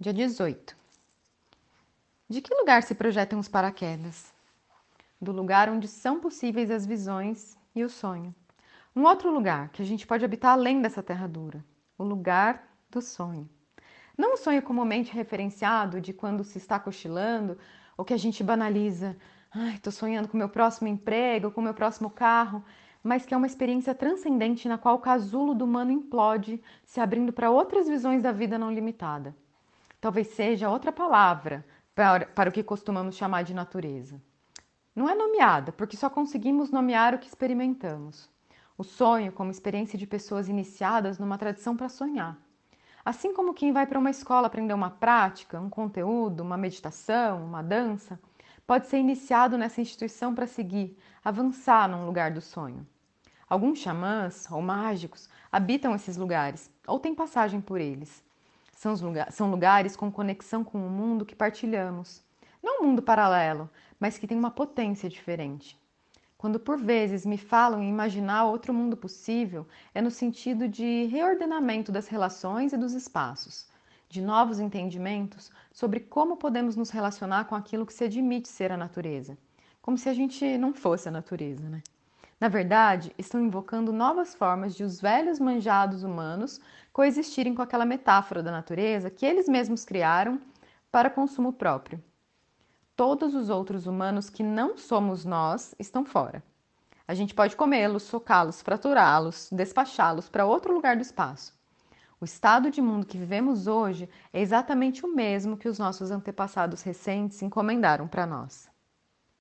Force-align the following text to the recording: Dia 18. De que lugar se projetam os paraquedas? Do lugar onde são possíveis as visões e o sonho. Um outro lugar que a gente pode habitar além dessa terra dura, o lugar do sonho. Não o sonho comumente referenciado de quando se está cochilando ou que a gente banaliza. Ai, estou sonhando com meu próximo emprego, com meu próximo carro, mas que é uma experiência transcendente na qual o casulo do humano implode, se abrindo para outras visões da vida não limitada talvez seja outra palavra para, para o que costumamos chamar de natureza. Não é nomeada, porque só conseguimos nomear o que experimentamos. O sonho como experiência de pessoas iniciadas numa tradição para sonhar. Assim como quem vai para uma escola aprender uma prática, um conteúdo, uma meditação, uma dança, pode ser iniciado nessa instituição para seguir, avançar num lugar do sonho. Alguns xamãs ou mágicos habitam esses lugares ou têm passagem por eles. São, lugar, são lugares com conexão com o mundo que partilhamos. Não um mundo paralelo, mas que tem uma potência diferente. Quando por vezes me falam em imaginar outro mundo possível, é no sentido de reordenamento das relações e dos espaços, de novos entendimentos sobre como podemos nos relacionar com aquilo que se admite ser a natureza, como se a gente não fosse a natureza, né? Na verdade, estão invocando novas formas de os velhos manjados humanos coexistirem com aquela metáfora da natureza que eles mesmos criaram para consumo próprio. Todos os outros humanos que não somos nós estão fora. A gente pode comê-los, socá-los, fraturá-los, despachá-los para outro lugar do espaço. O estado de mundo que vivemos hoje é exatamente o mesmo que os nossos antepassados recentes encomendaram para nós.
Dia 0.00 0.14
18. 0.14 0.76
De 2.28 2.40
que 2.40 2.54
lugar 2.54 2.84
se 2.84 2.94
projetam 2.94 3.40
os 3.40 3.48
paraquedas? 3.48 4.32
Do 5.20 5.32
lugar 5.32 5.68
onde 5.68 5.88
são 5.88 6.20
possíveis 6.20 6.70
as 6.70 6.86
visões 6.86 7.58
e 7.74 7.82
o 7.82 7.90
sonho. 7.90 8.32
Um 8.94 9.02
outro 9.02 9.28
lugar 9.28 9.70
que 9.70 9.82
a 9.82 9.84
gente 9.84 10.06
pode 10.06 10.24
habitar 10.24 10.52
além 10.52 10.80
dessa 10.80 11.02
terra 11.02 11.26
dura, 11.26 11.64
o 11.98 12.04
lugar 12.04 12.62
do 12.88 13.02
sonho. 13.02 13.50
Não 14.16 14.34
o 14.34 14.36
sonho 14.36 14.62
comumente 14.62 15.12
referenciado 15.12 16.00
de 16.00 16.12
quando 16.12 16.44
se 16.44 16.58
está 16.58 16.78
cochilando 16.78 17.58
ou 17.96 18.04
que 18.04 18.14
a 18.14 18.18
gente 18.18 18.44
banaliza. 18.44 19.16
Ai, 19.50 19.74
estou 19.74 19.92
sonhando 19.92 20.28
com 20.28 20.36
meu 20.36 20.48
próximo 20.48 20.86
emprego, 20.86 21.50
com 21.50 21.60
meu 21.60 21.74
próximo 21.74 22.08
carro, 22.08 22.64
mas 23.02 23.26
que 23.26 23.34
é 23.34 23.36
uma 23.36 23.48
experiência 23.48 23.96
transcendente 23.96 24.68
na 24.68 24.78
qual 24.78 24.94
o 24.94 25.00
casulo 25.00 25.56
do 25.56 25.64
humano 25.64 25.90
implode, 25.90 26.62
se 26.84 27.00
abrindo 27.00 27.32
para 27.32 27.50
outras 27.50 27.88
visões 27.88 28.22
da 28.22 28.30
vida 28.30 28.56
não 28.56 28.70
limitada 28.70 29.34
talvez 30.00 30.28
seja 30.28 30.70
outra 30.70 30.92
palavra 30.92 31.64
para, 31.94 32.26
para 32.26 32.50
o 32.50 32.52
que 32.52 32.62
costumamos 32.62 33.16
chamar 33.16 33.42
de 33.42 33.54
natureza. 33.54 34.20
Não 34.94 35.08
é 35.08 35.14
nomeada, 35.14 35.72
porque 35.72 35.96
só 35.96 36.10
conseguimos 36.10 36.70
nomear 36.70 37.14
o 37.14 37.18
que 37.18 37.28
experimentamos. 37.28 38.28
O 38.76 38.84
sonho 38.84 39.32
como 39.32 39.50
experiência 39.50 39.98
de 39.98 40.06
pessoas 40.06 40.48
iniciadas 40.48 41.18
numa 41.18 41.38
tradição 41.38 41.76
para 41.76 41.88
sonhar. 41.88 42.36
Assim 43.04 43.32
como 43.32 43.54
quem 43.54 43.72
vai 43.72 43.86
para 43.86 43.98
uma 43.98 44.10
escola 44.10 44.46
aprender 44.48 44.74
uma 44.74 44.90
prática, 44.90 45.60
um 45.60 45.70
conteúdo, 45.70 46.40
uma 46.42 46.56
meditação, 46.56 47.44
uma 47.44 47.62
dança, 47.62 48.20
pode 48.66 48.86
ser 48.86 48.98
iniciado 48.98 49.56
nessa 49.56 49.80
instituição 49.80 50.34
para 50.34 50.46
seguir, 50.46 50.98
avançar 51.24 51.88
num 51.88 52.04
lugar 52.04 52.30
do 52.30 52.40
sonho. 52.40 52.86
Alguns 53.48 53.78
xamãs 53.78 54.46
ou 54.50 54.60
mágicos 54.60 55.28
habitam 55.50 55.94
esses 55.94 56.16
lugares 56.18 56.70
ou 56.86 57.00
têm 57.00 57.14
passagem 57.14 57.60
por 57.60 57.80
eles. 57.80 58.22
São, 58.78 58.94
lugar, 58.94 59.32
são 59.32 59.50
lugares 59.50 59.96
com 59.96 60.08
conexão 60.08 60.62
com 60.62 60.78
o 60.78 60.88
mundo 60.88 61.26
que 61.26 61.34
partilhamos. 61.34 62.22
Não 62.62 62.80
um 62.80 62.86
mundo 62.86 63.02
paralelo, 63.02 63.68
mas 63.98 64.16
que 64.16 64.24
tem 64.24 64.38
uma 64.38 64.52
potência 64.52 65.08
diferente. 65.08 65.76
Quando 66.36 66.60
por 66.60 66.78
vezes 66.78 67.26
me 67.26 67.36
falam 67.36 67.82
em 67.82 67.88
imaginar 67.88 68.44
outro 68.44 68.72
mundo 68.72 68.96
possível, 68.96 69.66
é 69.92 70.00
no 70.00 70.12
sentido 70.12 70.68
de 70.68 71.06
reordenamento 71.06 71.90
das 71.90 72.06
relações 72.06 72.72
e 72.72 72.76
dos 72.76 72.92
espaços, 72.92 73.66
de 74.08 74.22
novos 74.22 74.60
entendimentos 74.60 75.50
sobre 75.72 75.98
como 75.98 76.36
podemos 76.36 76.76
nos 76.76 76.90
relacionar 76.90 77.46
com 77.46 77.56
aquilo 77.56 77.84
que 77.84 77.92
se 77.92 78.04
admite 78.04 78.46
ser 78.46 78.70
a 78.70 78.76
natureza, 78.76 79.36
como 79.82 79.98
se 79.98 80.08
a 80.08 80.14
gente 80.14 80.56
não 80.56 80.72
fosse 80.72 81.08
a 81.08 81.10
natureza, 81.10 81.68
né? 81.68 81.82
Na 82.40 82.46
verdade, 82.48 83.12
estão 83.18 83.40
invocando 83.40 83.92
novas 83.92 84.34
formas 84.34 84.74
de 84.76 84.84
os 84.84 85.00
velhos 85.00 85.40
manjados 85.40 86.04
humanos 86.04 86.60
coexistirem 86.92 87.52
com 87.54 87.62
aquela 87.62 87.84
metáfora 87.84 88.42
da 88.42 88.52
natureza 88.52 89.10
que 89.10 89.26
eles 89.26 89.48
mesmos 89.48 89.84
criaram 89.84 90.40
para 90.90 91.10
consumo 91.10 91.52
próprio. 91.52 92.02
Todos 92.94 93.34
os 93.34 93.50
outros 93.50 93.86
humanos 93.86 94.30
que 94.30 94.42
não 94.42 94.76
somos 94.76 95.24
nós 95.24 95.74
estão 95.78 96.04
fora. 96.04 96.42
A 97.08 97.14
gente 97.14 97.34
pode 97.34 97.56
comê-los, 97.56 98.04
socá-los, 98.04 98.62
fraturá-los, 98.62 99.48
despachá-los 99.50 100.28
para 100.28 100.46
outro 100.46 100.72
lugar 100.72 100.94
do 100.94 101.02
espaço. 101.02 101.58
O 102.20 102.24
estado 102.24 102.70
de 102.70 102.82
mundo 102.82 103.06
que 103.06 103.18
vivemos 103.18 103.66
hoje 103.66 104.08
é 104.32 104.40
exatamente 104.40 105.04
o 105.04 105.14
mesmo 105.14 105.56
que 105.56 105.68
os 105.68 105.78
nossos 105.78 106.10
antepassados 106.10 106.82
recentes 106.82 107.40
encomendaram 107.42 108.06
para 108.06 108.26
nós. 108.26 108.68